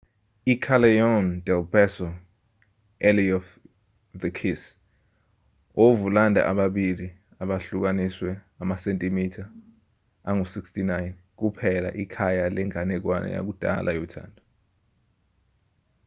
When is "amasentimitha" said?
8.61-9.43